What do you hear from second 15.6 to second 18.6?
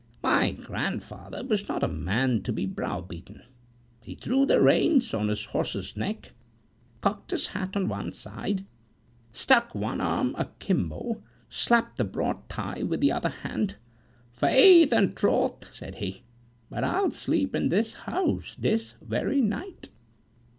said he, "but I'll sleep in this house